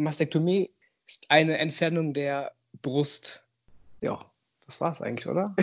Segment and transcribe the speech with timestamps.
[0.00, 0.70] Mastektomie
[1.06, 3.44] ist eine Entfernung der Brust.
[4.00, 4.18] Ja,
[4.64, 5.54] das war's eigentlich, oder?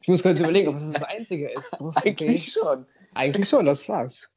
[0.00, 1.70] ich muss kurz überlegen, ob es das Einzige ist.
[1.78, 2.86] Brust Eigentlich schon.
[3.14, 4.28] Eigentlich schon, das war's.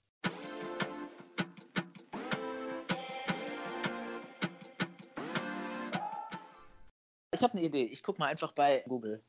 [7.33, 7.83] Ich habe eine Idee.
[7.85, 9.21] Ich gucke mal einfach bei Google.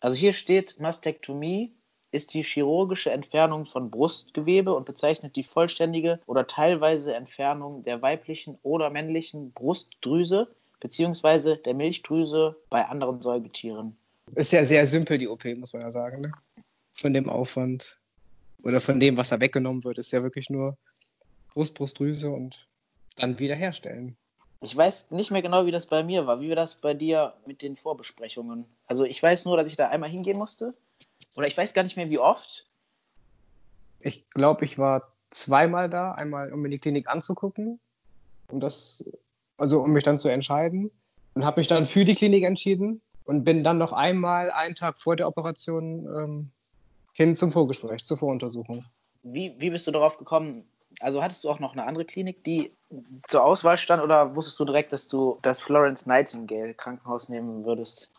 [0.00, 1.74] Also hier steht, Mastektomie
[2.12, 8.58] ist die chirurgische Entfernung von Brustgewebe und bezeichnet die vollständige oder teilweise Entfernung der weiblichen
[8.62, 10.48] oder männlichen Brustdrüse
[10.80, 11.56] bzw.
[11.56, 13.96] der Milchdrüse bei anderen Säugetieren.
[14.34, 16.20] Ist ja sehr simpel, die OP, muss man ja sagen.
[16.20, 16.32] Ne?
[16.94, 17.98] Von dem Aufwand
[18.62, 20.76] oder von dem, was da weggenommen wird, ist ja wirklich nur
[21.52, 22.68] Brust, Brustdrüse und
[23.16, 24.16] dann wiederherstellen.
[24.60, 26.40] Ich weiß nicht mehr genau, wie das bei mir war.
[26.40, 28.64] Wie war das bei dir mit den Vorbesprechungen?
[28.86, 30.74] Also ich weiß nur, dass ich da einmal hingehen musste.
[31.36, 32.66] Oder ich weiß gar nicht mehr, wie oft.
[34.00, 36.12] Ich glaube, ich war zweimal da.
[36.12, 37.80] Einmal, um mir die Klinik anzugucken.
[38.48, 39.04] Um das,
[39.56, 40.90] also um mich dann zu entscheiden.
[41.34, 43.00] Und habe mich dann für die Klinik entschieden.
[43.24, 46.50] Und bin dann noch einmal einen Tag vor der Operation ähm,
[47.12, 48.84] hin zum Vorgespräch, zur Voruntersuchung.
[49.22, 50.64] Wie, wie bist du darauf gekommen,
[51.00, 52.72] also hattest du auch noch eine andere Klinik, die
[53.28, 58.10] zur Auswahl stand oder wusstest du direkt, dass du das Florence Nightingale Krankenhaus nehmen würdest?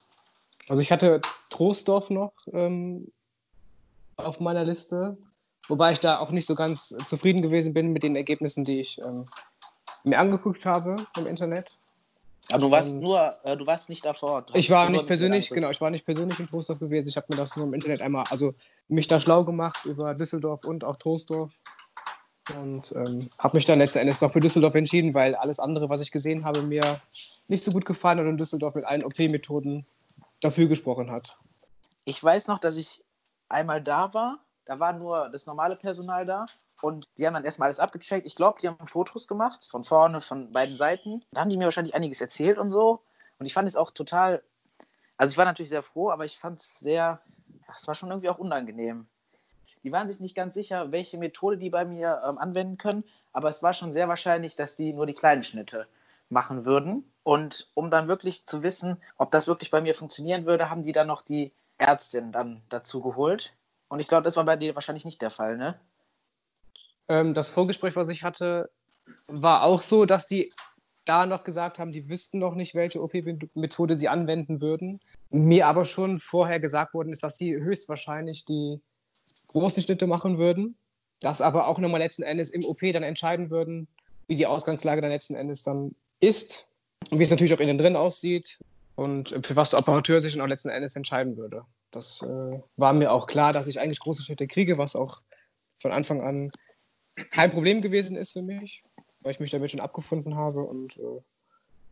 [0.69, 3.11] Also ich hatte Troisdorf noch ähm,
[4.17, 5.17] auf meiner Liste,
[5.67, 8.99] wobei ich da auch nicht so ganz zufrieden gewesen bin mit den Ergebnissen, die ich
[8.99, 9.25] ähm,
[10.03, 11.77] mir angeguckt habe im Internet.
[12.49, 14.51] Aber du warst ähm, nur, äh, du warst nicht da vor Ort.
[14.53, 17.07] Ich war nicht persönlich, genau, ich war nicht persönlich in Troisdorf gewesen.
[17.07, 18.53] Ich habe mir das nur im Internet einmal, also
[18.89, 21.53] mich da schlau gemacht über Düsseldorf und auch Troisdorf
[22.57, 26.01] und ähm, habe mich dann letzten Endes noch für Düsseldorf entschieden, weil alles andere, was
[26.01, 26.99] ich gesehen habe, mir
[27.47, 29.85] nicht so gut gefallen und in Düsseldorf mit allen OP-Methoden
[30.43, 31.37] dafür gesprochen hat.
[32.05, 33.03] Ich weiß noch, dass ich
[33.49, 34.39] einmal da war.
[34.65, 36.45] Da war nur das normale Personal da.
[36.81, 38.25] Und die haben dann erstmal alles abgecheckt.
[38.25, 41.23] Ich glaube, die haben Fotos gemacht, von vorne, von beiden Seiten.
[41.31, 43.01] Da haben die mir wahrscheinlich einiges erzählt und so.
[43.39, 44.43] Und ich fand es auch total.
[45.17, 47.21] Also, ich war natürlich sehr froh, aber ich fand es sehr.
[47.75, 49.07] Es war schon irgendwie auch unangenehm.
[49.83, 53.03] Die waren sich nicht ganz sicher, welche Methode die bei mir ähm, anwenden können,
[53.33, 55.87] aber es war schon sehr wahrscheinlich, dass die nur die kleinen Schnitte
[56.33, 57.11] machen würden.
[57.23, 60.91] Und um dann wirklich zu wissen, ob das wirklich bei mir funktionieren würde, haben die
[60.91, 63.53] dann noch die Ärztin dann dazu geholt.
[63.87, 65.79] Und ich glaube, das war bei dir wahrscheinlich nicht der Fall, ne?
[67.07, 68.69] Ähm, das Vorgespräch, was ich hatte,
[69.27, 70.51] war auch so, dass die
[71.05, 75.01] da noch gesagt haben, die wüssten noch nicht, welche OP-Methode sie anwenden würden.
[75.29, 78.81] Mir aber schon vorher gesagt worden ist, dass sie höchstwahrscheinlich die
[79.47, 80.77] große Schnitte machen würden,
[81.19, 83.87] das aber auch nochmal letzten Endes im OP dann entscheiden würden,
[84.27, 86.67] wie die Ausgangslage dann letzten Endes dann ist
[87.11, 88.59] und wie es natürlich auch innen drin aussieht
[88.95, 91.63] und für was der Operateur sich dann auch letzten Endes entscheiden würde.
[91.91, 95.21] Das äh, war mir auch klar, dass ich eigentlich große Schnitte kriege, was auch
[95.79, 96.51] von Anfang an
[97.31, 98.83] kein Problem gewesen ist für mich,
[99.21, 101.21] weil ich mich damit schon abgefunden habe und äh,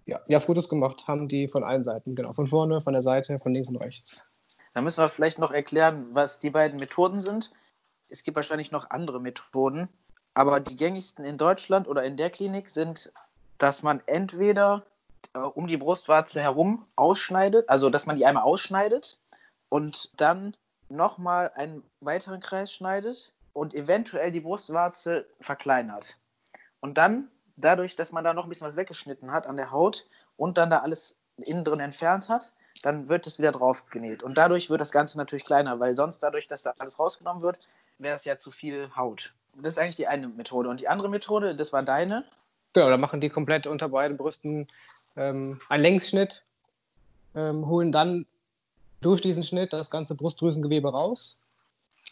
[0.05, 3.37] ja, ja, Fotos gemacht haben die von allen Seiten, genau, von vorne, von der Seite,
[3.37, 4.27] von links und rechts.
[4.73, 7.51] Da müssen wir vielleicht noch erklären, was die beiden Methoden sind.
[8.09, 9.89] Es gibt wahrscheinlich noch andere Methoden,
[10.33, 13.11] aber die gängigsten in Deutschland oder in der Klinik sind,
[13.61, 14.83] dass man entweder
[15.33, 19.19] äh, um die Brustwarze herum ausschneidet, also dass man die einmal ausschneidet
[19.69, 20.57] und dann
[20.89, 26.17] nochmal einen weiteren Kreis schneidet und eventuell die Brustwarze verkleinert.
[26.79, 30.07] Und dann, dadurch, dass man da noch ein bisschen was weggeschnitten hat an der Haut
[30.37, 34.23] und dann da alles innen drin entfernt hat, dann wird es wieder drauf genäht.
[34.23, 37.59] Und dadurch wird das Ganze natürlich kleiner, weil sonst dadurch, dass da alles rausgenommen wird,
[37.99, 39.33] wäre es ja zu viel Haut.
[39.53, 40.69] Das ist eigentlich die eine Methode.
[40.69, 42.25] Und die andere Methode, das war deine.
[42.73, 44.67] Genau, da machen die komplett unter beiden Brüsten
[45.15, 46.43] ähm, einen Längsschnitt,
[47.35, 48.25] ähm, holen dann
[49.01, 51.39] durch diesen Schnitt das ganze Brustdrüsengewebe raus,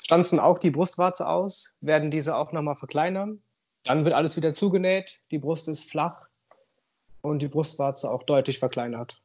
[0.02, 3.42] stanzen auch die Brustwarze aus, werden diese auch nochmal verkleinern.
[3.84, 6.28] Dann wird alles wieder zugenäht, die Brust ist flach
[7.22, 9.22] und die Brustwarze auch deutlich verkleinert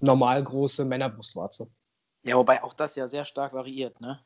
[0.00, 1.70] normal große Männerbrustwarze.
[2.22, 4.20] Ja, wobei auch das ja sehr stark variiert, ne?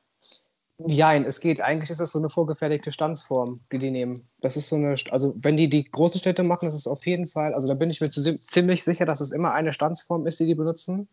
[0.87, 1.61] Nein, es geht.
[1.61, 4.29] Eigentlich ist das so eine vorgefertigte Stanzform, die die nehmen.
[4.41, 7.27] Das ist so eine, also wenn die die große Städte machen, ist es auf jeden
[7.27, 10.47] Fall, also da bin ich mir ziemlich sicher, dass es immer eine Stanzform ist, die
[10.47, 11.09] die benutzen.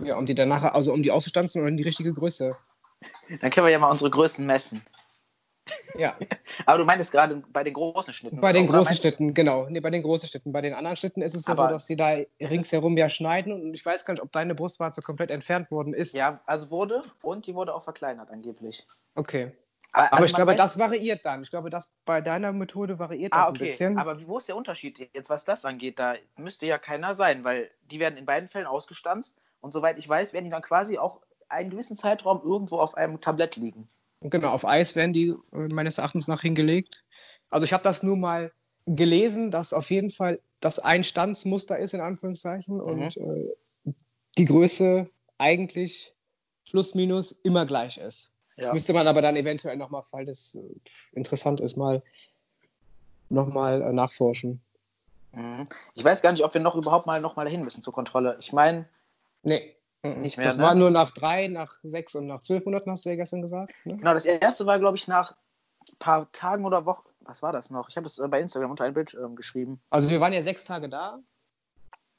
[0.00, 2.56] Ja, um die danach, also um die auszustanzen und in die richtige Größe.
[3.40, 4.82] Dann können wir ja mal unsere Größen messen.
[5.96, 6.16] Ja.
[6.66, 8.40] Aber du meinst gerade bei den großen Schnitten.
[8.40, 9.66] Bei den großen Schnitten, genau.
[9.68, 10.52] Nee, bei den großen Schnitten.
[10.52, 13.74] Bei den anderen Schnitten ist es ja so, dass sie da ringsherum ja schneiden und
[13.74, 16.14] ich weiß gar nicht, ob deine Brustwarze komplett entfernt worden ist.
[16.14, 18.86] Ja, also wurde und die wurde auch verkleinert angeblich.
[19.14, 19.52] Okay.
[19.92, 21.42] Aber, also aber ich glaube, das variiert dann.
[21.42, 23.56] Ich glaube, das bei deiner Methode variiert das ah, okay.
[23.56, 23.98] ein bisschen.
[23.98, 25.98] Aber wo ist der Unterschied jetzt, was das angeht?
[25.98, 30.08] Da müsste ja keiner sein, weil die werden in beiden Fällen ausgestanzt und soweit ich
[30.08, 33.88] weiß, werden die dann quasi auch einen gewissen Zeitraum irgendwo auf einem Tablett liegen.
[34.20, 37.04] Genau, auf Eis werden die äh, meines Erachtens nach hingelegt.
[37.50, 38.52] Also ich habe das nur mal
[38.86, 42.80] gelesen, dass auf jeden Fall das ein Standsmuster ist, in Anführungszeichen, mhm.
[42.80, 43.92] und äh,
[44.36, 46.14] die Größe eigentlich
[46.68, 48.32] plus minus immer gleich ist.
[48.56, 48.64] Ja.
[48.64, 50.60] Das müsste man aber dann eventuell nochmal, falls es äh,
[51.12, 52.02] interessant ist, mal
[53.28, 54.60] nochmal äh, nachforschen.
[55.32, 55.64] Mhm.
[55.94, 58.36] Ich weiß gar nicht, ob wir noch überhaupt mal noch mal hin müssen zur Kontrolle.
[58.40, 58.88] Ich meine.
[59.42, 59.76] Nee.
[60.02, 60.46] Nicht mehr.
[60.46, 60.62] Das ne?
[60.62, 63.72] war nur nach drei, nach sechs und nach zwölf Monaten, hast du ja gestern gesagt.
[63.84, 63.96] Ne?
[63.96, 65.32] Genau, das erste war, glaube ich, nach
[65.88, 67.08] ein paar Tagen oder Wochen.
[67.20, 67.88] Was war das noch?
[67.88, 69.80] Ich habe das äh, bei Instagram unter ein Bild ähm, geschrieben.
[69.90, 71.18] Also, wir waren ja sechs Tage da.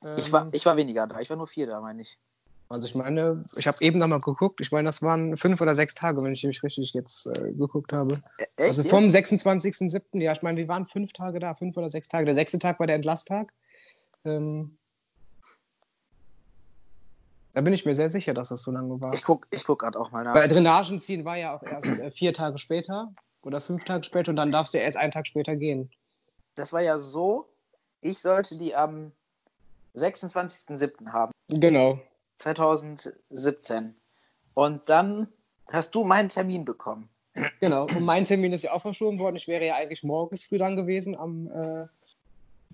[0.03, 1.19] Ähm, ich, war, ähm, ich war weniger da.
[1.19, 2.19] Ich war nur vier da, meine ich.
[2.69, 5.95] Also ich meine, ich habe eben nochmal geguckt, ich meine, das waren fünf oder sechs
[5.95, 8.21] Tage, wenn ich mich richtig jetzt äh, geguckt habe.
[8.37, 12.07] Echt also vom 26.07., ja, ich meine, wir waren fünf Tage da, fünf oder sechs
[12.07, 12.25] Tage.
[12.25, 13.53] Der sechste Tag war der Entlasttag.
[14.23, 14.77] Ähm,
[17.59, 19.13] da bin ich mir sehr sicher, dass das so lange war.
[19.13, 20.33] Ich gucke ich guck gerade auch mal nach.
[20.33, 24.29] Weil Drainagen ziehen war ja auch erst äh, vier Tage später oder fünf Tage später
[24.29, 25.91] und dann darfst du erst einen Tag später gehen.
[26.55, 27.49] Das war ja so,
[27.99, 29.11] ich sollte die am
[29.93, 31.11] 26.07.
[31.11, 31.33] haben.
[31.49, 31.99] Genau.
[32.37, 33.93] 2017.
[34.53, 35.27] Und dann
[35.69, 37.09] hast du meinen Termin bekommen.
[37.59, 39.35] Genau, und mein Termin ist ja auch verschoben worden.
[39.35, 41.17] Ich wäre ja eigentlich morgens früh dran gewesen.
[41.17, 41.87] Am äh,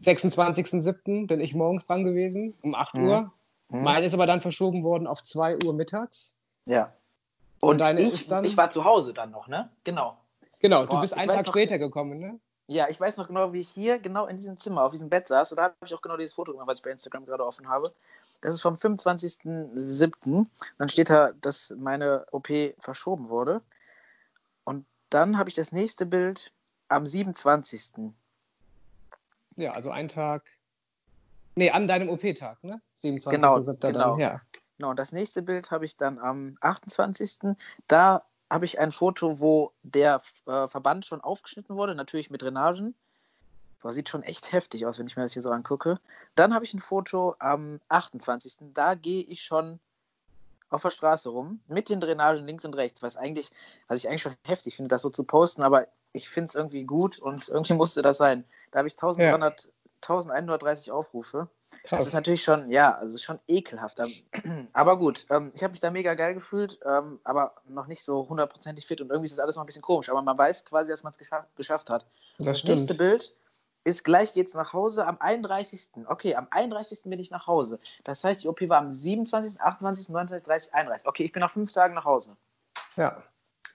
[0.03, 1.25] 26.07.
[1.25, 3.03] bin ich morgens dran gewesen, um 8 mhm.
[3.03, 3.33] Uhr.
[3.77, 3.83] Mhm.
[3.83, 6.37] Meine ist aber dann verschoben worden auf 2 Uhr mittags.
[6.65, 6.93] Ja.
[7.59, 8.45] Und, und deine ich, ist dann.
[8.45, 9.69] Ich war zu Hause dann noch, ne?
[9.83, 10.17] Genau.
[10.59, 12.39] Genau, Boah, du bist einen Tag noch, später gekommen, ne?
[12.67, 15.27] Ja, ich weiß noch genau, wie ich hier genau in diesem Zimmer auf diesem Bett
[15.27, 15.51] saß.
[15.51, 17.67] Und da habe ich auch genau dieses Foto gemacht, was ich bei Instagram gerade offen
[17.67, 17.93] habe.
[18.41, 20.45] Das ist vom 25.07.
[20.77, 22.49] Dann steht da, dass meine OP
[22.79, 23.61] verschoben wurde.
[24.63, 26.51] Und dann habe ich das nächste Bild
[26.87, 28.11] am 27.
[29.57, 30.49] Ja, also ein Tag.
[31.55, 32.81] Nee, an deinem OP-Tag, ne?
[32.95, 33.41] 27.
[33.41, 34.11] Genau, genau.
[34.11, 34.41] Dann, ja.
[34.77, 37.55] Genau, und das nächste Bild habe ich dann am 28.
[37.87, 42.93] Da habe ich ein Foto, wo der äh, Verband schon aufgeschnitten wurde, natürlich mit Drainagen.
[43.81, 45.99] Boah, sieht schon echt heftig aus, wenn ich mir das hier so angucke.
[46.35, 48.57] Dann habe ich ein Foto am 28.
[48.73, 49.79] Da gehe ich schon
[50.69, 53.51] auf der Straße rum, mit den Drainagen links und rechts, was eigentlich,
[53.87, 56.83] was ich eigentlich schon heftig finde, das so zu posten, aber ich finde es irgendwie
[56.83, 58.43] gut und irgendwie musste das sein.
[58.71, 59.71] Da habe ich 1300, ja.
[60.09, 61.49] 1130 Aufrufe.
[61.83, 61.99] Krass.
[61.99, 63.99] Das ist natürlich schon, ja, also schon ekelhaft.
[64.73, 68.27] Aber gut, ähm, ich habe mich da mega geil gefühlt, ähm, aber noch nicht so
[68.29, 70.09] hundertprozentig fit und irgendwie ist das alles noch ein bisschen komisch.
[70.09, 72.05] Aber man weiß quasi, dass man es gescha geschafft hat.
[72.37, 73.35] Das, das nächste Bild
[73.83, 75.91] ist gleich geht's nach Hause am 31.
[76.07, 77.03] Okay, am 31.
[77.05, 77.79] bin ich nach Hause.
[78.03, 81.07] Das heißt, die OP war am 27., 28., 29., 30., 31.
[81.07, 82.35] Okay, ich bin nach fünf Tagen nach Hause.
[82.95, 83.23] Ja.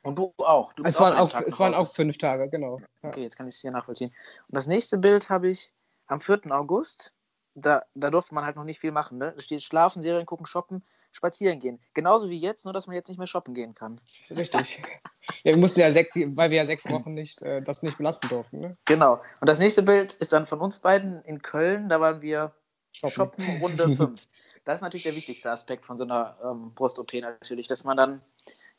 [0.03, 0.73] Und du auch.
[0.73, 2.81] Du es waren, auch, es waren auch fünf Tage, genau.
[3.03, 4.11] Okay, jetzt kann ich es hier nachvollziehen.
[4.49, 5.73] Und das nächste Bild habe ich
[6.11, 6.51] am 4.
[6.51, 7.12] August
[7.55, 9.19] da, da durfte man halt noch nicht viel machen.
[9.19, 9.33] Ne?
[9.35, 11.81] Da steht schlafen, Serien gucken, shoppen, spazieren gehen.
[11.95, 14.01] Genauso wie jetzt, nur dass man jetzt nicht mehr shoppen gehen kann.
[14.31, 14.83] Richtig.
[15.43, 18.29] ja, wir mussten ja sechs, weil wir ja sechs Wochen nicht äh, das nicht belasten
[18.29, 18.61] durften.
[18.61, 18.77] Ne?
[18.85, 19.21] Genau.
[19.41, 21.89] Und das nächste Bild ist dann von uns beiden in Köln.
[21.89, 22.55] Da waren wir
[22.93, 24.29] shoppen, shoppen Runde 5.
[24.65, 28.23] Das ist natürlich der wichtigste Aspekt von so einer ähm, Brust-OP natürlich, dass man dann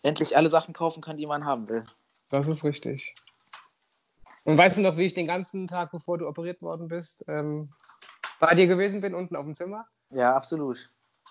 [0.04, 1.84] endlich alle Sachen kaufen kann, die man haben will.
[2.30, 3.16] Das ist richtig.
[4.44, 7.70] Und weißt du noch, wie ich den ganzen Tag, bevor du operiert worden bist, ähm,
[8.40, 9.86] bei dir gewesen bin, unten auf dem Zimmer?
[10.10, 10.90] Ja, absolut.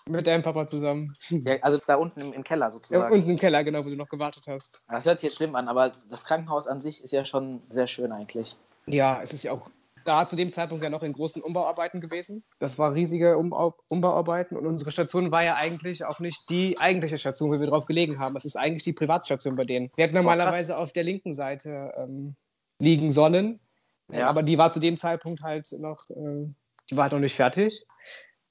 [0.09, 1.15] Mit deinem Papa zusammen.
[1.29, 3.03] Ja, also da unten im, im Keller sozusagen.
[3.03, 4.83] Ja, unten im Keller, genau, wo du noch gewartet hast.
[4.89, 7.87] Das hört sich jetzt schlimm an, aber das Krankenhaus an sich ist ja schon sehr
[7.87, 8.57] schön eigentlich.
[8.87, 9.71] Ja, es ist ja auch
[10.05, 12.43] da zu dem Zeitpunkt ja noch in großen Umbauarbeiten gewesen.
[12.59, 17.19] Das war riesige Umbau Umbauarbeiten und unsere Station war ja eigentlich auch nicht die eigentliche
[17.19, 18.35] Station, wo wir drauf gelegen haben.
[18.37, 19.91] Es ist eigentlich die Privatstation bei denen.
[19.97, 22.35] Wir hätten normalerweise auf der linken Seite ähm,
[22.81, 23.61] liegen sollen,
[24.09, 24.27] ja.
[24.27, 26.53] aber die war zu dem Zeitpunkt halt noch äh,
[26.91, 27.87] die war halt noch nicht fertig.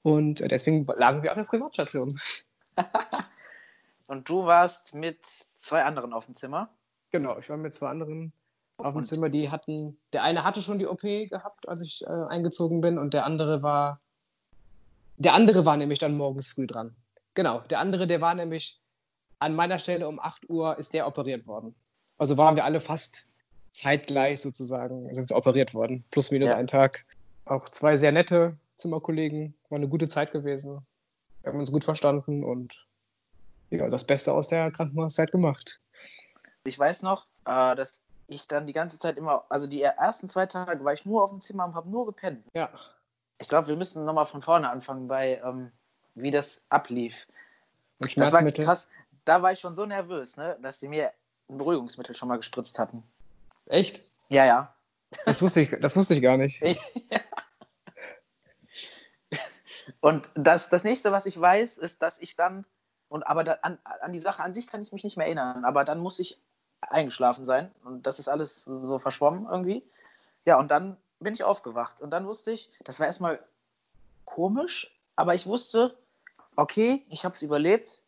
[0.02, 2.08] Und deswegen lagen wir auf der Privatstation.
[4.08, 5.18] und du warst mit
[5.58, 6.70] zwei anderen auf dem Zimmer?
[7.10, 8.32] Genau, ich war mit zwei anderen
[8.78, 9.28] auf dem Zimmer.
[9.28, 13.12] Die hatten, der eine hatte schon die OP gehabt, als ich äh, eingezogen bin, und
[13.12, 14.00] der andere war,
[15.18, 16.96] der andere war nämlich dann morgens früh dran.
[17.34, 18.80] Genau, der andere, der war nämlich
[19.38, 21.74] an meiner Stelle um 8 Uhr ist der operiert worden.
[22.16, 23.26] Also waren wir alle fast
[23.72, 26.04] zeitgleich sozusagen, sind wir operiert worden.
[26.10, 26.56] Plus minus ja.
[26.56, 27.04] ein Tag.
[27.44, 29.54] Auch zwei sehr nette Zimmerkollegen.
[29.68, 30.84] War eine gute Zeit gewesen.
[31.42, 32.86] Wir haben uns gut verstanden und
[33.70, 35.80] ja, das Beste aus der Krankenhauszeit gemacht.
[36.64, 40.46] Ich weiß noch, äh, dass ich dann die ganze Zeit immer, also die ersten zwei
[40.46, 42.44] Tage war ich nur auf dem Zimmer und habe nur gepennt.
[42.54, 42.68] Ja.
[43.38, 45.72] Ich glaube, wir müssen nochmal von vorne anfangen bei, ähm,
[46.14, 47.26] wie das ablief.
[47.98, 48.88] Und das war krass.
[49.24, 51.10] Da war ich schon so nervös, ne, dass sie mir
[51.48, 53.02] ein Beruhigungsmittel schon mal gespritzt hatten.
[53.70, 54.04] Echt?
[54.28, 54.74] Ja, ja.
[55.24, 56.62] Das wusste ich, das wusste ich gar nicht.
[60.00, 62.64] Und das, das nächste, was ich weiß, ist, dass ich dann,
[63.08, 65.64] und aber da, an, an die Sache an sich kann ich mich nicht mehr erinnern,
[65.64, 66.40] aber dann muss ich
[66.80, 69.84] eingeschlafen sein und das ist alles so verschwommen irgendwie.
[70.46, 72.00] Ja, und dann bin ich aufgewacht.
[72.00, 73.40] Und dann wusste ich, das war erstmal
[74.24, 75.98] komisch, aber ich wusste,
[76.56, 78.00] okay, ich habe es überlebt.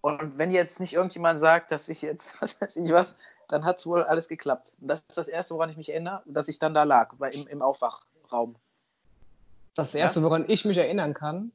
[0.00, 3.16] Und wenn jetzt nicht irgendjemand sagt, dass ich jetzt, was weiß ich was,
[3.52, 4.72] dann hat es wohl alles geklappt.
[4.80, 7.30] Und das ist das Erste, woran ich mich erinnere, dass ich dann da lag, bei,
[7.30, 8.56] im, im Aufwachraum.
[9.74, 11.52] Das Erste, woran ich mich erinnern kann,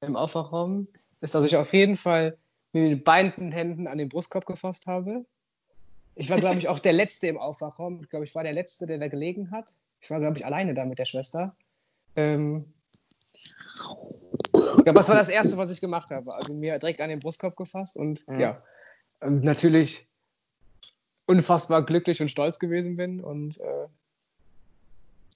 [0.00, 0.86] im Aufwachraum,
[1.20, 2.38] ist, dass ich auf jeden Fall
[2.72, 5.24] mit den beiden Händen an den Brustkorb gefasst habe.
[6.14, 8.00] Ich war, glaube ich, auch der Letzte im Aufwachraum.
[8.02, 9.74] Ich glaube, ich war der Letzte, der da gelegen hat.
[10.00, 11.56] Ich war, glaube ich, alleine da mit der Schwester.
[12.14, 12.72] Ähm,
[14.84, 16.32] ja, das war das Erste, was ich gemacht habe.
[16.32, 18.38] Also mir direkt an den Brustkorb gefasst und mhm.
[18.38, 18.60] ja,
[19.20, 20.08] ähm, natürlich
[21.26, 23.88] unfassbar glücklich und stolz gewesen bin und äh,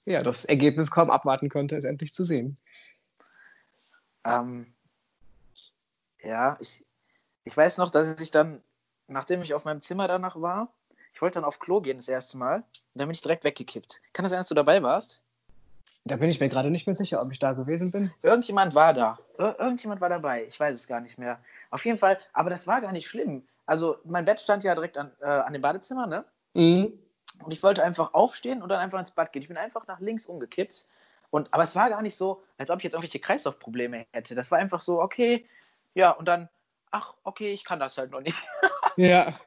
[0.05, 2.57] ja, das Ergebnis kaum abwarten konnte, es endlich zu sehen.
[4.25, 4.73] Ähm,
[6.23, 6.85] ja, ich,
[7.43, 8.61] ich weiß noch, dass ich dann,
[9.07, 10.73] nachdem ich auf meinem Zimmer danach war,
[11.13, 14.01] ich wollte dann auf Klo gehen das erste Mal und dann bin ich direkt weggekippt.
[14.13, 15.21] Kann das sein, dass du dabei warst?
[16.05, 18.11] Da bin ich mir gerade nicht mehr sicher, ob ich da gewesen bin.
[18.23, 19.19] Irgendjemand war da.
[19.37, 20.45] Ir irgendjemand war dabei.
[20.45, 21.39] Ich weiß es gar nicht mehr.
[21.71, 23.43] Auf jeden Fall, aber das war gar nicht schlimm.
[23.69, 26.25] Also, mein Bett stand ja direkt an, äh, an dem Badezimmer, ne?
[26.55, 26.97] Mhm.
[27.43, 29.43] Und ich wollte einfach aufstehen und dann einfach ins Bad gehen.
[29.43, 30.87] Ich bin einfach nach links umgekippt.
[31.29, 34.33] Und, aber es war gar nicht so, als ob ich jetzt irgendwelche Kreislaufprobleme hätte.
[34.33, 35.47] Das war einfach so, okay,
[35.93, 36.49] ja, und dann,
[36.89, 38.43] ach, okay, ich kann das halt noch nicht.
[38.97, 39.39] ja.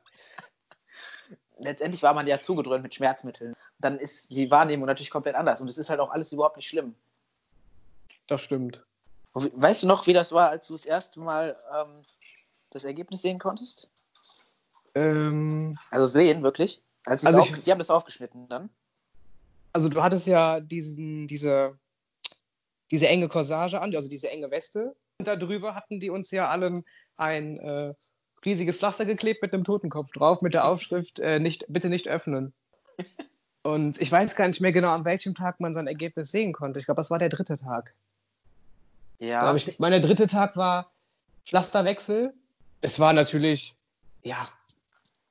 [1.58, 3.56] Letztendlich war man ja zugedröhnt mit Schmerzmitteln.
[3.80, 5.60] Dann ist die Wahrnehmung natürlich komplett anders.
[5.60, 6.94] Und es ist halt auch alles überhaupt nicht schlimm.
[8.28, 8.86] Das stimmt.
[9.34, 12.04] Weißt du noch, wie das war, als du das erste Mal ähm,
[12.70, 13.90] das Ergebnis sehen konntest?
[14.94, 16.82] Ähm, also sehen, wirklich?
[17.04, 18.70] also ich, die haben das aufgeschnitten dann?
[19.72, 21.78] Also du hattest ja diesen, diese,
[22.90, 24.94] diese enge Corsage an, also diese enge Weste.
[25.18, 26.82] Und darüber hatten die uns ja allen
[27.16, 27.94] ein äh,
[28.44, 32.52] riesiges Pflaster geklebt mit einem Totenkopf drauf, mit der Aufschrift äh, nicht, bitte nicht öffnen.
[33.62, 36.80] Und ich weiß gar nicht mehr genau, an welchem Tag man sein Ergebnis sehen konnte.
[36.80, 37.94] Ich glaube, das war der dritte Tag.
[39.20, 39.54] Ja.
[39.54, 40.90] Ich, mein, der dritte Tag war
[41.46, 42.34] Pflasterwechsel.
[42.80, 43.76] Es war natürlich,
[44.24, 44.48] ja,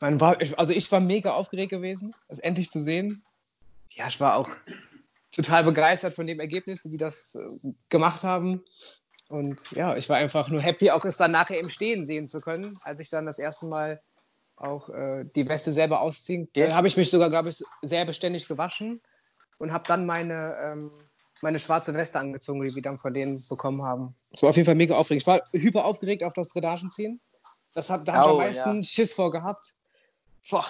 [0.01, 3.24] man war, also ich war mega aufgeregt gewesen, es endlich zu sehen.
[3.91, 4.50] Ja, ich war auch
[5.31, 8.63] total begeistert von dem Ergebnis, wie die das äh, gemacht haben.
[9.29, 12.41] Und ja, ich war einfach nur happy, auch es dann nachher im Stehen sehen zu
[12.41, 14.01] können, als ich dann das erste Mal
[14.58, 16.50] auch äh, die Weste selber ausziehen.
[16.55, 19.01] Äh, habe ich mich sogar, glaube ich, sehr beständig gewaschen
[19.58, 20.91] und habe dann meine, ähm,
[21.41, 24.15] meine schwarze Weste angezogen, die wir dann von denen bekommen haben.
[24.31, 25.24] Das war auf jeden Fall mega aufregend.
[25.24, 27.22] Ich war hyper aufgeregt auf das Dredagenziehen.
[27.74, 28.84] Das hab, da habe ich am meisten ja.
[28.84, 29.75] Schiss vor gehabt.
[30.50, 30.65] Boah.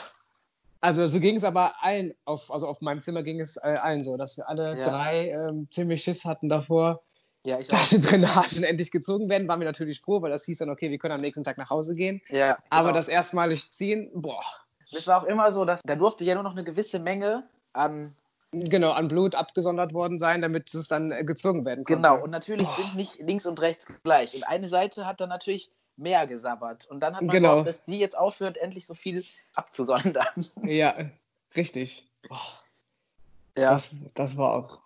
[0.80, 4.04] Also so ging es aber allen, auf, also auf meinem Zimmer ging es äh, allen
[4.04, 4.90] so, dass wir alle ja.
[4.90, 7.04] drei ähm, ziemlich Schiss hatten davor,
[7.46, 9.48] ja, ich dass die Drainagen endlich gezogen werden.
[9.48, 11.70] Waren wir natürlich froh, weil das hieß dann, okay, wir können am nächsten Tag nach
[11.70, 12.22] Hause gehen.
[12.30, 12.66] Ja, genau.
[12.70, 14.44] Aber das erstmalig ziehen, boah.
[14.92, 18.16] Es war auch immer so, dass da durfte ja nur noch eine gewisse Menge an
[18.54, 22.02] Genau, an Blut abgesondert worden sein, damit es dann äh, gezogen werden konnte.
[22.02, 22.84] Genau, und natürlich Boah.
[22.84, 24.36] sind nicht links und rechts gleich.
[24.36, 25.72] Und eine Seite hat dann natürlich
[26.02, 26.86] mehr gesabbert.
[26.88, 27.52] Und dann hat man genau.
[27.52, 30.28] gehofft, dass die jetzt aufhört, endlich so viel abzusondern.
[30.64, 30.96] Ja,
[31.56, 32.10] richtig.
[32.30, 32.36] Oh.
[33.58, 33.72] Ja.
[33.72, 34.80] Das, das war auch.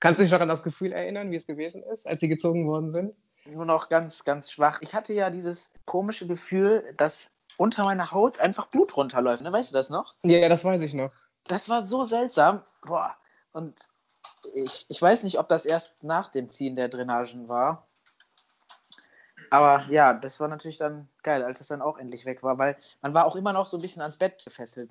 [0.00, 2.66] Kannst du dich noch an das Gefühl erinnern, wie es gewesen ist, als sie gezogen
[2.66, 3.14] worden sind?
[3.46, 4.80] Nur noch ganz, ganz schwach.
[4.82, 9.42] Ich hatte ja dieses komische Gefühl, dass unter meiner Haut einfach Blut runterläuft.
[9.42, 9.52] Ne?
[9.52, 10.14] Weißt du das noch?
[10.24, 11.12] Ja, ja, das weiß ich noch.
[11.44, 12.62] Das war so seltsam.
[12.86, 13.14] Boah.
[13.52, 13.88] Und
[14.54, 17.86] ich, ich weiß nicht, ob das erst nach dem Ziehen der Drainagen war.
[19.50, 22.76] Aber ja, das war natürlich dann geil, als es dann auch endlich weg war, weil
[23.02, 24.90] man war auch immer noch so ein bisschen ans Bett gefesselt.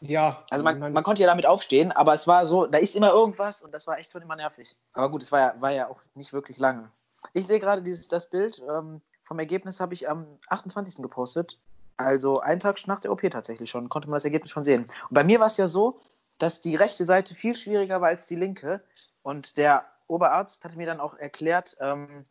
[0.00, 0.44] Ja.
[0.50, 3.10] Also man, man, man konnte ja damit aufstehen, aber es war so, da ist immer
[3.10, 4.76] irgendwas und das war echt schon immer nervig.
[4.92, 6.90] Aber gut, es war ja, war ja auch nicht wirklich lange.
[7.32, 11.02] Ich sehe gerade dieses das Bild ähm, vom Ergebnis habe ich am 28.
[11.02, 11.58] gepostet.
[11.96, 14.82] Also einen Tag nach der OP tatsächlich schon, konnte man das Ergebnis schon sehen.
[14.82, 16.00] Und bei mir war es ja so,
[16.38, 18.82] dass die rechte Seite viel schwieriger war als die linke.
[19.22, 22.24] Und der Oberarzt hatte mir dann auch erklärt, ähm,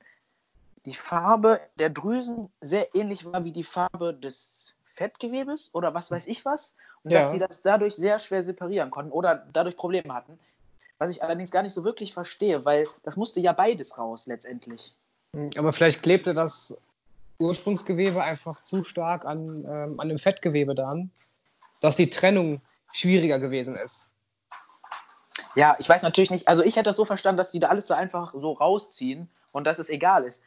[0.87, 6.27] die Farbe der Drüsen sehr ähnlich war wie die Farbe des Fettgewebes oder was weiß
[6.27, 6.75] ich was.
[7.03, 7.19] Und ja.
[7.19, 10.39] dass sie das dadurch sehr schwer separieren konnten oder dadurch Probleme hatten.
[10.97, 14.95] Was ich allerdings gar nicht so wirklich verstehe, weil das musste ja beides raus letztendlich.
[15.35, 16.75] Hm, aber vielleicht klebte das
[17.37, 21.11] Ursprungsgewebe einfach zu stark an, ähm, an dem Fettgewebe dran,
[21.81, 22.61] dass die Trennung
[22.93, 24.13] schwieriger gewesen ist.
[25.53, 27.87] Ja, ich weiß natürlich nicht, also ich hätte das so verstanden, dass die da alles
[27.87, 30.43] so einfach so rausziehen und dass es egal ist.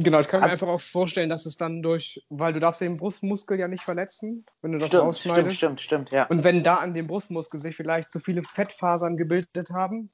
[0.00, 2.80] Genau, ich kann also, mir einfach auch vorstellen, dass es dann durch, weil du darfst
[2.80, 5.56] den Brustmuskel ja nicht verletzen, wenn du das stimmt, rausschneidest.
[5.56, 6.26] Stimmt, stimmt, stimmt, ja.
[6.26, 10.08] Und wenn da an dem Brustmuskel sich vielleicht zu viele Fettfasern gebildet haben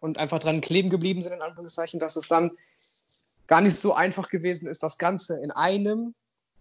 [0.00, 2.52] und einfach dran kleben geblieben sind, in Anführungszeichen, dass es dann
[3.46, 6.14] gar nicht so einfach gewesen ist, das Ganze in einem,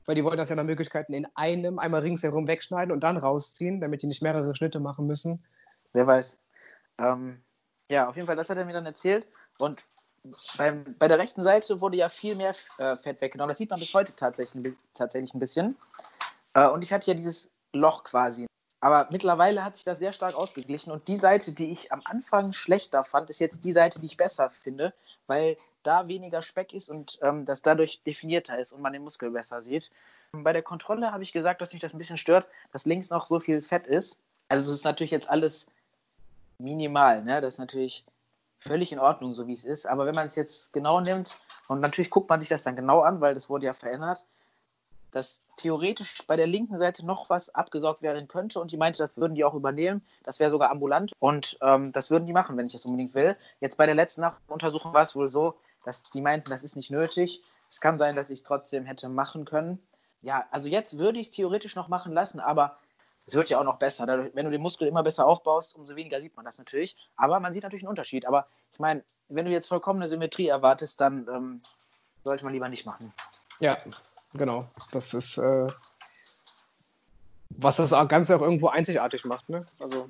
[0.06, 3.80] weil die wollen das ja nach Möglichkeiten in einem einmal ringsherum wegschneiden und dann rausziehen,
[3.80, 5.46] damit die nicht mehrere Schnitte machen müssen.
[5.94, 6.38] Wer weiß.
[6.98, 7.42] Ähm,
[7.89, 9.28] Ja, auf jeden Fall, das hat er mir dann erzählt.
[9.58, 9.86] Und
[10.58, 13.50] beim, bei der rechten Seite wurde ja viel mehr äh, Fett weggenommen.
[13.50, 15.78] Das sieht man bis heute tatsächlich, tatsächlich ein bisschen.
[16.54, 18.48] Äh, und ich hatte ja dieses Loch quasi.
[18.82, 20.92] Aber mittlerweile hat sich das sehr stark ausgeglichen.
[20.92, 24.18] Und die Seite, die ich am Anfang schlechter fand, ist jetzt die Seite, die ich
[24.18, 24.94] besser finde,
[25.28, 29.32] weil da weniger Speck ist und ähm, das dadurch definierter ist und man den Muskel
[29.32, 29.92] besser sieht.
[30.32, 33.28] Bei der Kontrolle habe ich gesagt, dass mich das ein bisschen stört, dass links noch
[33.28, 34.22] so viel Fett ist.
[34.50, 35.68] Also es ist natürlich jetzt alles
[36.58, 37.42] minimal, ne?
[37.42, 38.06] Das ist natürlich
[38.60, 39.86] völlig in Ordnung, so wie es ist.
[39.86, 41.38] Aber wenn man es jetzt genau nimmt,
[41.68, 44.25] und natürlich guckt man sich das dann genau an, weil das wurde ja verändert,
[45.12, 49.18] dass theoretisch bei der linken Seite noch was abgesaugt werden könnte und die meinte, das
[49.18, 50.01] würden die auch übernehmen.
[50.24, 53.36] Das wäre sogar ambulant und ähm, das würden die machen, wenn ich das unbedingt will.
[53.60, 56.92] Jetzt bei der letzten Untersuchung war es wohl so, dass die meinten, das ist nicht
[56.92, 57.42] nötig.
[57.70, 59.80] Es kann sein, dass ich es trotzdem hätte machen können.
[60.22, 62.78] Ja, also jetzt würde ich es theoretisch noch machen lassen, aber
[63.29, 64.07] es wird ja auch noch besser.
[64.07, 66.98] Dadurch, wenn du den Muskel immer besser aufbaust, umso weniger sieht man das natürlich.
[67.15, 68.25] Aber man sieht natürlich einen Unterschied.
[68.25, 71.62] Aber ich meine, wenn du jetzt vollkommene Symmetrie erwartest, dann ähm,
[72.24, 73.13] sollte man lieber nicht machen.
[73.59, 73.77] Ja,
[74.33, 74.62] genau.
[74.91, 75.67] Das ist, äh,
[77.50, 79.48] was das Ganze auch irgendwo einzigartig macht.
[79.48, 79.63] Ne?
[79.79, 80.09] Also,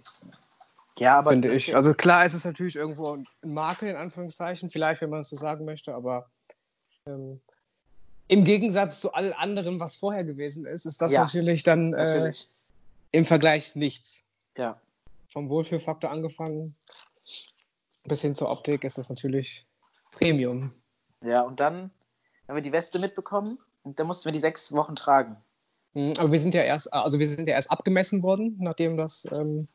[0.97, 1.75] ja, aber finde ich.
[1.75, 5.35] Also klar ist es natürlich irgendwo ein Makel in Anführungszeichen, vielleicht, wenn man es so
[5.35, 6.29] sagen möchte, aber
[7.05, 7.41] ähm,
[8.29, 12.05] im Gegensatz zu allen anderen, was vorher gewesen ist, ist das ja, natürlich dann äh,
[12.05, 12.49] natürlich.
[13.12, 14.24] Im Vergleich nichts.
[14.58, 14.80] Ja.
[15.30, 16.75] Vom Wohlfühlfaktor angefangen
[18.06, 19.66] bis hin zur Optik ist das natürlich
[20.12, 20.74] Premium.
[21.24, 21.92] Ja, und dann
[22.48, 25.38] haben wir die Weste mitbekommen und dann mussten wir die sechs Wochen tragen.
[25.94, 29.28] Mhm, aber wir sind ja erst, also wir sind ja erst abgemessen worden, nachdem das,
[29.38, 29.68] ähm,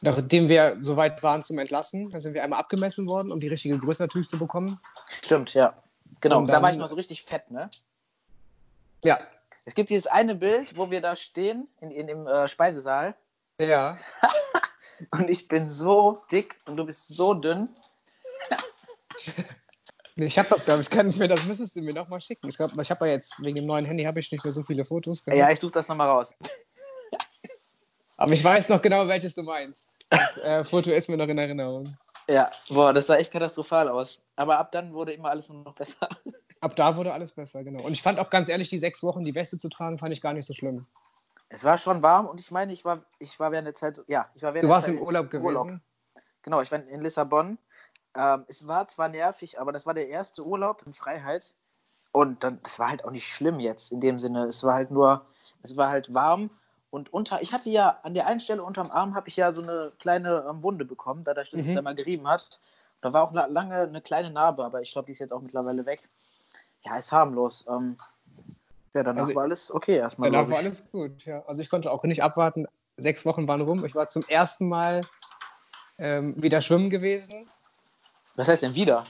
[0.00, 2.10] nachdem wir soweit waren zum Entlassen.
[2.10, 4.80] Da sind wir einmal abgemessen worden, um die richtige Größe natürlich zu bekommen.
[5.10, 5.74] Stimmt, ja.
[6.20, 7.70] Genau, und da war ich noch so richtig fett, ne?
[9.04, 9.18] Ja.
[9.64, 13.14] Es gibt dieses eine Bild, wo wir da stehen, in, in dem äh, Speisesaal.
[13.60, 13.98] Ja.
[15.12, 17.70] und ich bin so dick und du bist so dünn.
[20.16, 22.46] Ich habe das, glaube ich, kann nicht mehr, das müsstest du mir noch mal schicken.
[22.48, 24.62] Ich glaube, ich habe ja jetzt, wegen dem neuen Handy habe ich nicht mehr so
[24.62, 25.24] viele Fotos.
[25.24, 25.38] Gemacht.
[25.38, 26.34] Ja, ich suche das nochmal raus.
[28.18, 29.96] Aber ich weiß noch genau, welches du meinst.
[30.10, 31.96] Das äh, Foto ist mir noch in Erinnerung.
[32.28, 34.20] Ja, boah, das sah echt katastrophal aus.
[34.36, 36.08] Aber ab dann wurde immer alles nur noch besser.
[36.62, 37.82] Ab da wurde alles besser, genau.
[37.82, 40.22] Und ich fand auch ganz ehrlich, die sechs Wochen die Weste zu tragen, fand ich
[40.22, 40.86] gar nicht so schlimm.
[41.50, 44.30] Es war schon warm und ich meine, ich war, ich war während der Zeit, ja,
[44.34, 45.44] ich war während Du warst Zeit im Urlaub gewesen?
[45.44, 45.70] Urlaub.
[46.42, 47.58] Genau, ich war in Lissabon
[48.14, 51.54] ähm, es war zwar nervig, aber das war der erste Urlaub in Freiheit.
[52.12, 54.44] Und dann, das war halt auch nicht schlimm jetzt in dem Sinne.
[54.46, 55.26] Es war halt nur,
[55.62, 56.50] es war halt warm.
[56.90, 59.62] Und unter, ich hatte ja an der einen Stelle unterm Arm habe ich ja so
[59.62, 61.68] eine kleine ähm, Wunde bekommen, dadurch, dass mhm.
[61.68, 62.60] es da mal gerieben hat.
[63.00, 65.86] Da war auch lange eine kleine Narbe, aber ich glaube, die ist jetzt auch mittlerweile
[65.86, 66.08] weg.
[66.84, 67.64] Ja, ist harmlos.
[67.68, 67.96] Ähm,
[68.94, 70.30] ja, danach also, war alles okay erstmal.
[70.30, 71.42] Danach war alles gut, ja.
[71.46, 72.66] Also ich konnte auch nicht abwarten.
[72.96, 73.84] Sechs Wochen waren rum.
[73.84, 75.00] Ich war zum ersten Mal
[75.98, 77.48] ähm, wieder schwimmen gewesen.
[78.36, 79.04] Was heißt denn wieder?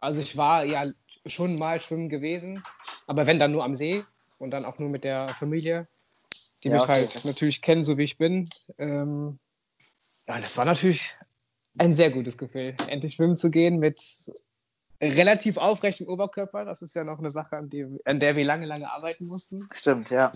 [0.00, 0.86] Also ich war ja
[1.26, 2.62] schon mal schwimmen gewesen,
[3.06, 4.04] aber wenn dann nur am See
[4.38, 5.88] und dann auch nur mit der Familie,
[6.62, 6.92] die ja, mich okay.
[6.92, 8.48] halt natürlich kennen, so wie ich bin.
[8.78, 9.38] Ähm,
[10.26, 11.10] ja, das war natürlich
[11.78, 14.00] ein sehr gutes Gefühl, endlich schwimmen zu gehen mit
[15.12, 16.64] relativ aufrechtem Oberkörper.
[16.64, 19.68] Das ist ja noch eine Sache, an, die, an der wir lange, lange arbeiten mussten.
[19.72, 20.30] Stimmt, ja.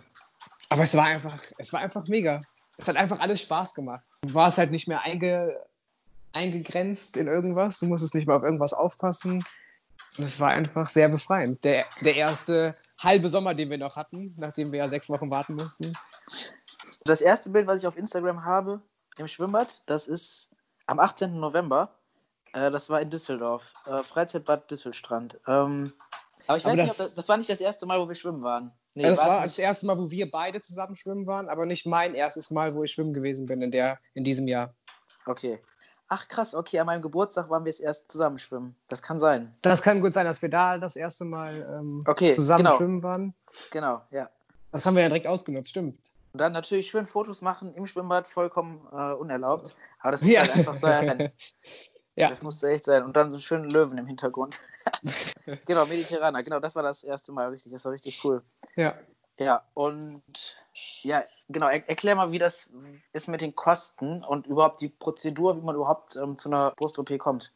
[0.68, 2.42] Aber es war einfach, es war einfach mega.
[2.76, 4.04] Es hat einfach alles Spaß gemacht.
[4.22, 5.57] Du warst halt nicht mehr einge,
[6.33, 7.81] eingegrenzt in irgendwas.
[7.81, 9.44] Du musstest nicht mehr auf irgendwas aufpassen.
[10.16, 11.64] Und es war einfach sehr befreiend.
[11.64, 15.54] Der, der erste halbe Sommer, den wir noch hatten, nachdem wir ja sechs Wochen warten
[15.54, 15.96] mussten.
[17.04, 18.81] Das erste Bild, was ich auf Instagram habe,
[19.18, 20.50] im Schwimmbad, das ist
[20.87, 21.38] am 18.
[21.38, 21.98] November.
[22.53, 23.73] Äh, das war in Düsseldorf.
[23.87, 25.39] Äh, Freizeitbad Düsselstrand.
[25.47, 25.93] Ähm,
[26.47, 28.43] aber ich weiß aber nicht, das, das, war nicht das erste Mal, wo wir schwimmen
[28.43, 28.73] waren.
[28.95, 29.45] Nee, das war nicht.
[29.45, 32.85] das erste Mal, wo wir beide zusammen schwimmen waren, aber nicht mein erstes Mal, wo
[32.85, 34.75] ich schwimmen gewesen bin in, der, in diesem Jahr.
[35.27, 35.61] Okay.
[36.09, 38.75] Ach krass, okay, an meinem Geburtstag waren wir es erst zusammen schwimmen.
[38.89, 39.55] Das kann sein.
[39.61, 42.77] Das kann gut sein, dass wir da das erste Mal ähm, okay, zusammen genau.
[42.79, 43.35] schwimmen waren.
[43.71, 44.31] Genau, ja.
[44.73, 45.99] Das haben wir ja direkt ausgenutzt, stimmt.
[46.33, 49.75] Und dann natürlich schön Fotos machen im Schwimmbad, vollkommen äh, unerlaubt.
[50.01, 50.41] Aber das muss ja.
[50.41, 51.31] halt einfach sein.
[52.18, 52.28] ja.
[52.28, 53.04] Das musste echt sein.
[53.04, 54.61] Und dann so einen schönen Löwen im Hintergrund.
[55.66, 57.72] genau, Mediterraner, genau, das war das erste Mal richtig.
[57.72, 58.42] Das war richtig cool.
[58.76, 58.94] Ja.
[59.38, 60.57] Ja, und
[61.02, 62.68] ja, genau, er, erklär mal, wie das
[63.12, 67.16] ist mit den Kosten und überhaupt die Prozedur, wie man überhaupt ähm, zu einer Brust-OP
[67.18, 67.52] kommt.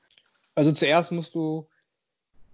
[0.54, 1.66] Also zuerst musst du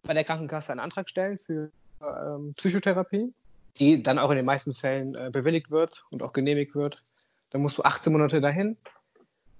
[0.03, 3.35] bei der Krankenkasse einen Antrag stellen für ähm, Psychotherapie,
[3.77, 7.03] die dann auch in den meisten Fällen äh, bewilligt wird und auch genehmigt wird.
[7.51, 8.79] Dann musst du 18 Monate dahin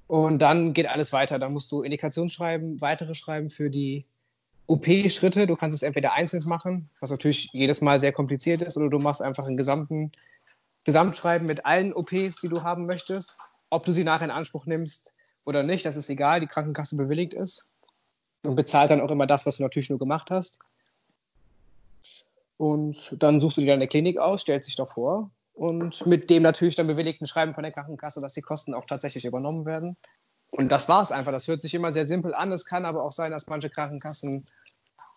[0.09, 1.39] und dann geht alles weiter.
[1.39, 4.07] Dann musst du Indikationsschreiben, weitere schreiben für die
[4.67, 5.47] OP-Schritte.
[5.47, 8.99] Du kannst es entweder einzeln machen, was natürlich jedes Mal sehr kompliziert ist, oder du
[8.99, 10.11] machst einfach einen gesamten
[10.85, 13.37] Gesamtschreiben mit allen OPs, die du haben möchtest.
[13.69, 15.13] Ob du sie nachher in Anspruch nimmst
[15.45, 17.71] oder nicht, das ist egal, die Krankenkasse bewilligt ist.
[18.47, 20.61] und bezahlt dann auch immer das, was du natürlich nur gemacht hast.
[22.57, 26.45] Und dann suchst du dir eine Klinik aus, stellst dich doch vor und mit dem
[26.45, 29.97] natürlich dann bewilligten Schreiben von der Krankenkasse, dass die Kosten auch tatsächlich übernommen werden.
[30.51, 31.33] Und das war es einfach.
[31.33, 32.53] Das hört sich immer sehr simpel an.
[32.53, 34.45] Es kann aber auch sein, dass manche Krankenkassen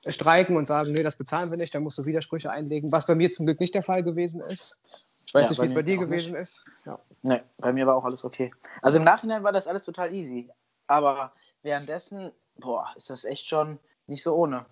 [0.07, 3.13] streiken und sagen, nee, das bezahlen wir nicht, dann musst du Widersprüche einlegen, was bei
[3.13, 4.81] mir zum Glück nicht der Fall gewesen ist.
[5.27, 6.41] Ich weiß ja, nicht, wie es bei dir gewesen nicht.
[6.41, 6.65] ist.
[6.85, 6.97] Ja.
[7.21, 8.51] Nee, bei mir war auch alles okay.
[8.81, 10.49] Also im Nachhinein war das alles total easy.
[10.87, 13.77] Aber währenddessen, boah, ist das echt schon
[14.07, 14.65] nicht so ohne.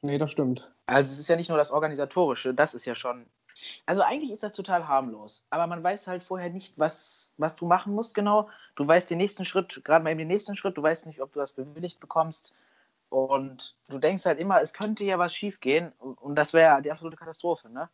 [0.00, 0.72] Nee, das stimmt.
[0.86, 3.26] Also es ist ja nicht nur das Organisatorische, das ist ja schon.
[3.86, 7.66] Also eigentlich ist das total harmlos, aber man weiß halt vorher nicht, was, was du
[7.66, 8.48] machen musst genau.
[8.74, 11.32] Du weißt den nächsten Schritt, gerade mal eben den nächsten Schritt, du weißt nicht, ob
[11.32, 12.54] du das bewilligt bekommst.
[13.10, 17.16] Und du denkst halt immer, es könnte ja was schiefgehen und das wäre die absolute
[17.16, 17.88] Katastrophe, ne?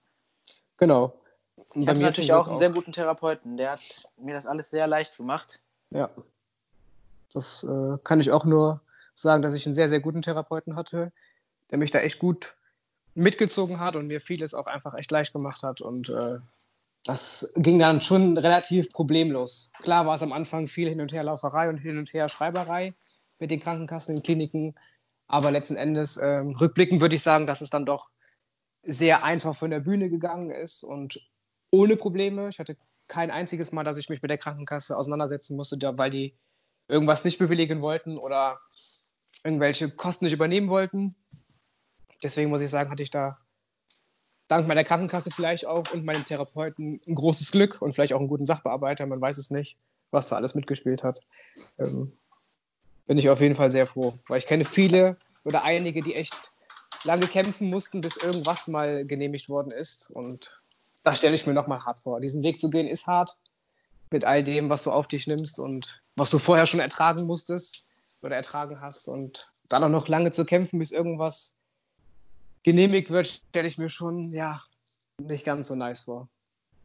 [0.78, 1.12] Genau.
[1.56, 4.86] Und ich hatte natürlich auch einen sehr guten Therapeuten, der hat mir das alles sehr
[4.86, 5.60] leicht gemacht.
[5.90, 6.08] Ja.
[7.32, 8.80] Das äh, kann ich auch nur
[9.14, 11.12] sagen, dass ich einen sehr, sehr guten Therapeuten hatte,
[11.70, 12.56] der mich da echt gut
[13.20, 15.80] mitgezogen hat und mir vieles auch einfach echt leicht gemacht hat.
[15.80, 16.38] Und äh,
[17.04, 19.70] das ging dann schon relativ problemlos.
[19.82, 22.94] Klar war es am Anfang viel Hin- und Herlauferei und Hin- und Her-Schreiberei
[23.38, 24.74] mit den Krankenkassen, den Kliniken.
[25.28, 28.10] Aber letzten Endes, äh, rückblickend würde ich sagen, dass es dann doch
[28.82, 31.20] sehr einfach von der Bühne gegangen ist und
[31.70, 32.48] ohne Probleme.
[32.48, 36.34] Ich hatte kein einziges Mal, dass ich mich mit der Krankenkasse auseinandersetzen musste, weil die
[36.88, 38.60] irgendwas nicht bewilligen wollten oder
[39.44, 41.14] irgendwelche Kosten nicht übernehmen wollten.
[42.22, 43.38] Deswegen muss ich sagen, hatte ich da
[44.48, 48.28] dank meiner Krankenkasse vielleicht auch und meinem Therapeuten ein großes Glück und vielleicht auch einen
[48.28, 49.76] guten Sachbearbeiter, man weiß es nicht,
[50.10, 51.20] was da alles mitgespielt hat.
[51.78, 52.12] Ähm,
[53.06, 56.52] bin ich auf jeden Fall sehr froh, weil ich kenne viele oder einige, die echt
[57.04, 60.10] lange kämpfen mussten, bis irgendwas mal genehmigt worden ist.
[60.10, 60.60] Und
[61.02, 62.20] das stelle ich mir nochmal hart vor.
[62.20, 63.36] Diesen Weg zu gehen ist hart
[64.10, 67.84] mit all dem, was du auf dich nimmst und was du vorher schon ertragen musstest
[68.22, 69.08] oder ertragen hast.
[69.08, 71.56] Und dann auch noch lange zu kämpfen, bis irgendwas
[72.62, 74.60] genehmigt wird, stelle ich mir schon, ja,
[75.18, 76.28] nicht ganz so nice vor.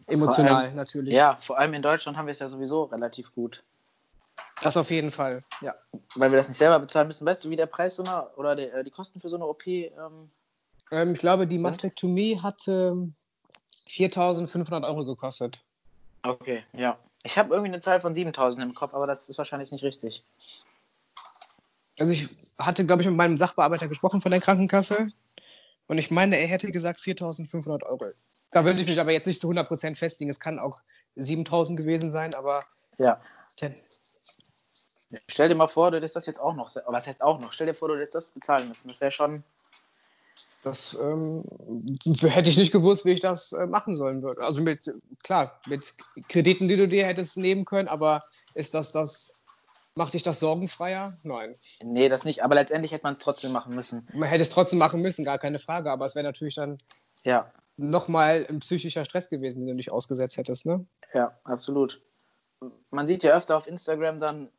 [0.07, 1.15] Emotional allem, natürlich.
[1.15, 3.63] Ja, vor allem in Deutschland haben wir es ja sowieso relativ gut.
[4.61, 5.73] Das auf jeden Fall, ja.
[6.15, 7.25] Weil wir das nicht selber bezahlen müssen.
[7.25, 9.45] Weißt du, wie der Preis so einer oder der, äh, die Kosten für so eine
[9.45, 9.65] OP?
[9.67, 10.29] Ähm,
[10.91, 13.09] ähm, ich glaube, die Mastektomie hatte
[13.87, 15.61] 4.500 Euro gekostet.
[16.23, 16.97] Okay, ja.
[17.23, 20.23] Ich habe irgendwie eine Zahl von 7.000 im Kopf, aber das ist wahrscheinlich nicht richtig.
[21.99, 22.27] Also ich
[22.59, 25.07] hatte, glaube ich, mit meinem Sachbearbeiter gesprochen von der Krankenkasse
[25.87, 28.11] und ich meine, er hätte gesagt 4.500 Euro.
[28.51, 30.31] Da würde ich mich aber jetzt nicht zu 100% festlegen.
[30.31, 30.81] Es kann auch
[31.17, 32.65] 7.000 gewesen sein, aber
[32.97, 33.21] ja.
[35.27, 37.53] Stell dir mal vor, du hättest das jetzt auch noch, was heißt auch noch?
[37.53, 38.87] Stell dir vor, du hättest das bezahlen müssen.
[38.87, 39.43] Das wäre schon.
[40.63, 41.43] Das ähm,
[42.21, 44.41] hätte ich nicht gewusst, wie ich das äh, machen sollen würde.
[44.41, 45.93] Also mit, klar, mit
[46.27, 48.23] Krediten, die du dir hättest nehmen können, aber
[48.55, 49.34] ist das das
[49.97, 51.17] Macht dich das sorgenfreier?
[51.23, 51.55] Nein.
[51.81, 52.43] Nee, das nicht.
[52.43, 54.05] Aber letztendlich hätte man es trotzdem machen müssen.
[54.13, 55.89] Man hätte es trotzdem machen müssen, gar keine Frage.
[55.89, 56.77] Aber es wäre natürlich dann
[57.23, 57.49] ja.
[57.77, 60.65] nochmal ein psychischer Stress gewesen, den du nicht ausgesetzt hättest.
[60.65, 60.85] Ne?
[61.13, 62.01] Ja, absolut.
[62.89, 64.49] Man sieht ja öfter auf Instagram dann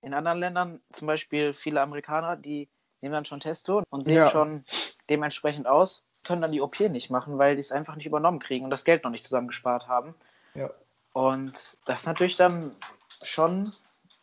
[0.00, 2.68] in anderen Ländern, zum Beispiel viele Amerikaner, die
[3.00, 4.30] nehmen dann schon Testo und sehen ja.
[4.30, 4.62] schon
[5.10, 8.64] dementsprechend aus, können dann die OP nicht machen, weil die es einfach nicht übernommen kriegen
[8.64, 10.14] und das Geld noch nicht zusammengespart haben.
[10.54, 10.70] Ja.
[11.12, 12.76] Und das ist natürlich dann
[13.22, 13.72] schon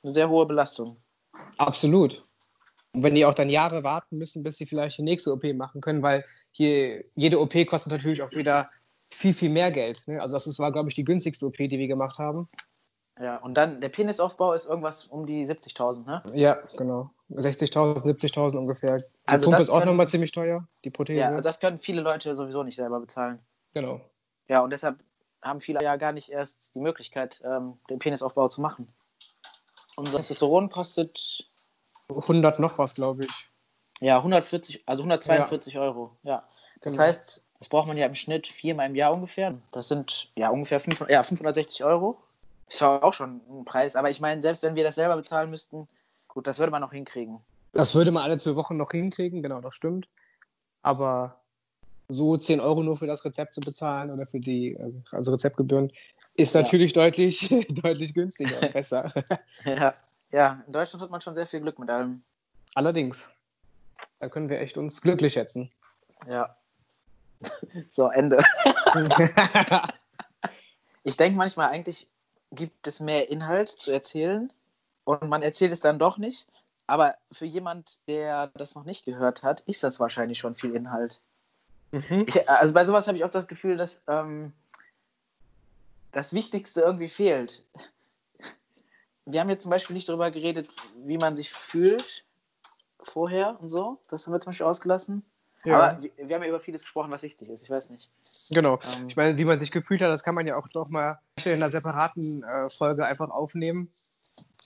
[0.03, 0.97] eine sehr hohe Belastung.
[1.57, 2.23] Absolut.
[2.93, 5.81] Und wenn die auch dann Jahre warten müssen, bis sie vielleicht die nächste OP machen
[5.81, 8.69] können, weil hier jede OP kostet natürlich auch wieder
[9.13, 10.01] viel, viel mehr Geld.
[10.07, 10.21] Ne?
[10.21, 12.47] Also das war, glaube ich, die günstigste OP, die wir gemacht haben.
[13.19, 16.23] Ja, und dann der Penisaufbau ist irgendwas um die 70.000, ne?
[16.33, 17.11] Ja, genau.
[17.29, 18.97] 60.000, 70.000 ungefähr.
[18.97, 21.19] Die also Pumpe ist auch nochmal ziemlich teuer, die Prothese.
[21.19, 23.39] Ja, das können viele Leute sowieso nicht selber bezahlen.
[23.73, 24.01] Genau.
[24.47, 24.99] Ja, und deshalb
[25.41, 28.87] haben viele ja gar nicht erst die Möglichkeit, ähm, den Penisaufbau zu machen.
[30.01, 31.47] Unser Testosteron kostet
[32.09, 33.49] 100 noch was, glaube ich.
[33.99, 35.81] Ja, 140, also 142 ja.
[35.81, 36.17] Euro.
[36.23, 36.43] Ja.
[36.81, 37.05] Das genau.
[37.05, 39.55] heißt, das braucht man ja im Schnitt viermal im Jahr ungefähr.
[39.71, 42.17] Das sind ja ungefähr 500, ja, 560 Euro.
[42.67, 43.95] Das war auch schon ein Preis.
[43.95, 45.87] Aber ich meine, selbst wenn wir das selber bezahlen müssten,
[46.27, 47.39] gut, das würde man noch hinkriegen.
[47.73, 50.09] Das würde man alle zwei Wochen noch hinkriegen, genau, das stimmt.
[50.81, 51.40] Aber
[52.11, 55.91] so 10 Euro nur für das Rezept zu bezahlen oder für die äh, also Rezeptgebühren
[56.35, 57.03] ist natürlich ja.
[57.03, 59.11] deutlich, deutlich günstiger und besser.
[59.65, 59.93] ja.
[60.31, 62.21] ja, in Deutschland hat man schon sehr viel Glück mit allem.
[62.75, 63.29] Allerdings.
[64.19, 65.69] Da können wir echt uns glücklich schätzen.
[66.27, 66.55] Ja.
[67.89, 68.43] so, Ende.
[71.03, 72.07] ich denke manchmal, eigentlich
[72.51, 74.51] gibt es mehr Inhalt zu erzählen
[75.03, 76.47] und man erzählt es dann doch nicht.
[76.87, 81.19] Aber für jemand, der das noch nicht gehört hat, ist das wahrscheinlich schon viel Inhalt.
[81.91, 82.25] Mhm.
[82.27, 84.53] Ich, also bei sowas habe ich auch das Gefühl, dass ähm,
[86.11, 87.65] das Wichtigste irgendwie fehlt.
[89.25, 90.69] Wir haben jetzt zum Beispiel nicht darüber geredet,
[91.05, 92.25] wie man sich fühlt,
[93.01, 93.99] vorher und so.
[94.07, 95.23] Das haben wir zum Beispiel ausgelassen.
[95.63, 97.61] Ja, Aber wir, wir haben ja über vieles gesprochen, was wichtig ist.
[97.61, 98.09] Ich weiß nicht.
[98.49, 98.79] genau.
[98.97, 101.19] Ähm, Ich meine, wie man sich gefühlt hat, das kann man ja auch noch mal
[101.43, 103.89] in einer separaten äh, Folge einfach aufnehmen.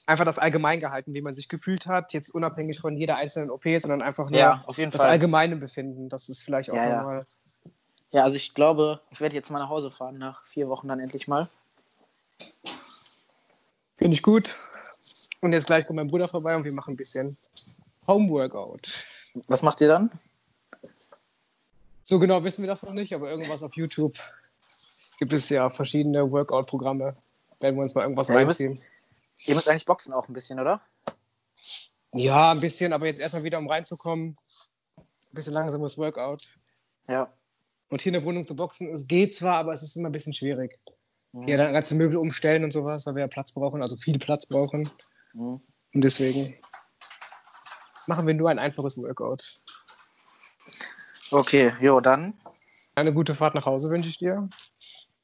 [0.08, 3.64] Einfach das allgemein gehalten, wie man sich gefühlt hat, jetzt unabhängig von jeder einzelnen OP,
[3.80, 5.10] sondern einfach nur ja, das Fall.
[5.10, 6.10] allgemeine Befinden.
[6.10, 6.98] Das ist vielleicht auch Ja, ja.
[6.98, 7.26] nochmal.
[8.12, 11.00] Ja, also ich glaube, ich werde jetzt mal nach Hause fahren, nach vier Wochen dann
[11.00, 11.50] endlich mal.
[13.98, 14.54] Finde ich gut.
[15.42, 17.36] Und jetzt gleich kommt mein Bruder vorbei und wir machen ein bisschen
[18.08, 19.04] Homeworkout.
[19.48, 20.12] Was macht ihr dann?
[22.04, 24.18] So genau wissen wir das noch nicht, aber irgendwas auf YouTube
[25.20, 27.16] gibt es ja verschiedene Workout-Programme.
[27.60, 28.82] Werden wir uns mal irgendwas Ja, reinziehen.
[29.46, 30.82] Ihr müsst eigentlich boxen auch ein bisschen, oder?
[32.14, 34.36] Ja, ein bisschen, aber jetzt erstmal wieder, um reinzukommen.
[34.98, 36.48] Ein bisschen langsames Workout.
[37.08, 37.32] Ja.
[37.90, 40.14] Und hier in der Wohnung zu boxen, es geht zwar, aber es ist immer ein
[40.14, 40.80] bisschen schwierig.
[41.34, 41.44] Mhm.
[41.44, 44.46] Hier dann ganze Möbel umstellen und sowas, weil wir ja Platz brauchen, also viel Platz
[44.46, 44.90] brauchen.
[45.34, 45.62] Mhm.
[45.94, 46.56] Und deswegen
[48.08, 49.60] machen wir nur ein einfaches Workout.
[51.32, 52.34] Okay, jo, dann.
[52.96, 54.50] Eine gute Fahrt nach Hause wünsche ich dir.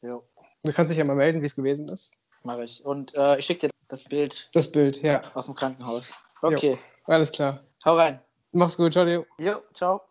[0.02, 0.28] Jo,
[0.64, 2.16] Du kannst dich ja mal melden, wie es gewesen ist.
[2.44, 2.84] mache ich.
[2.86, 5.22] Und äh, ich schicke dir das Bild Das Bild, ja.
[5.34, 6.14] aus dem Krankenhaus.
[6.42, 7.64] Okay, Alles klar.
[7.86, 8.20] hau rein.
[8.52, 9.06] Mach's gut, ciao.
[9.06, 9.26] dir.
[9.38, 10.02] Jo, ciao.